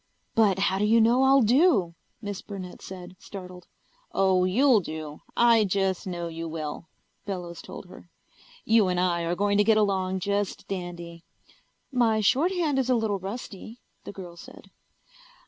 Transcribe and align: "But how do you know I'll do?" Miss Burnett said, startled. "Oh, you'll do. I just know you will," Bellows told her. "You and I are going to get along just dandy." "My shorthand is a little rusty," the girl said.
"But 0.33 0.57
how 0.57 0.79
do 0.79 0.85
you 0.85 0.99
know 0.99 1.21
I'll 1.25 1.43
do?" 1.43 1.93
Miss 2.23 2.41
Burnett 2.41 2.81
said, 2.81 3.15
startled. 3.19 3.67
"Oh, 4.11 4.45
you'll 4.45 4.79
do. 4.79 5.19
I 5.37 5.63
just 5.63 6.07
know 6.07 6.27
you 6.27 6.47
will," 6.49 6.87
Bellows 7.27 7.61
told 7.61 7.85
her. 7.85 8.09
"You 8.65 8.87
and 8.87 8.99
I 8.99 9.21
are 9.25 9.35
going 9.35 9.59
to 9.59 9.63
get 9.63 9.77
along 9.77 10.21
just 10.21 10.67
dandy." 10.67 11.23
"My 11.91 12.19
shorthand 12.19 12.79
is 12.79 12.89
a 12.89 12.95
little 12.95 13.19
rusty," 13.19 13.79
the 14.03 14.11
girl 14.11 14.35
said. 14.35 14.71